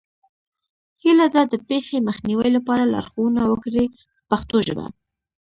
هیله 1.01 1.27
ده 1.35 1.41
د 1.51 1.53
پېښې 1.69 2.05
مخنیوي 2.07 2.49
لپاره 2.57 2.89
لارښوونه 2.93 3.41
وکړئ 3.47 3.85
په 3.93 3.95
پښتو 4.29 4.57
ژبه. 4.67 4.85